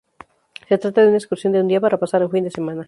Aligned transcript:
Se 0.67 0.79
trata 0.79 1.03
de 1.03 1.09
una 1.09 1.19
excursión 1.19 1.53
de 1.53 1.61
un 1.61 1.67
día 1.67 1.79
para 1.79 1.99
pasar 1.99 2.23
un 2.25 2.31
fin 2.31 2.43
de 2.43 2.49
semana. 2.49 2.79